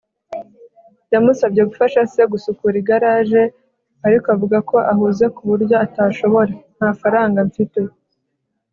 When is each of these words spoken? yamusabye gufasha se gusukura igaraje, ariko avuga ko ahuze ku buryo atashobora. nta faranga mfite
yamusabye 1.13 1.61
gufasha 1.69 1.99
se 2.13 2.21
gusukura 2.33 2.75
igaraje, 2.81 3.41
ariko 4.05 4.27
avuga 4.35 4.57
ko 4.69 4.77
ahuze 4.91 5.25
ku 5.35 5.41
buryo 5.49 5.75
atashobora. 5.85 6.53
nta 6.77 6.89
faranga 6.99 7.39
mfite 7.49 7.81